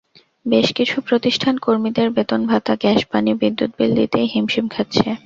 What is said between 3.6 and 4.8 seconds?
বিল দিতেই হিমশিম